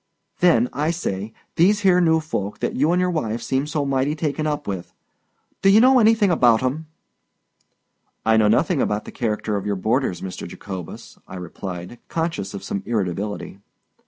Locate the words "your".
2.99-3.11, 9.67-9.75